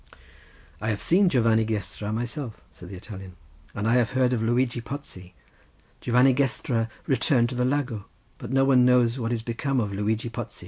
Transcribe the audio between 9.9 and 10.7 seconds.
Luigi Pozzi."